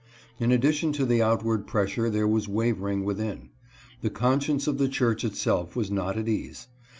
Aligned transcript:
In 0.39 0.51
addition 0.51 0.91
to 0.93 1.05
the 1.05 1.21
outward 1.21 1.67
pressure 1.67 2.09
there 2.09 2.27
was 2.27 2.47
wavering 2.49 3.05
within. 3.05 3.49
The 4.01 4.09
conscience 4.09 4.65
of 4.65 4.79
the 4.79 4.89
church 4.89 5.23
itself 5.23 5.75
was 5.75 5.91
not 5.91 6.17
at 6.17 6.27
«ase. 6.27 6.69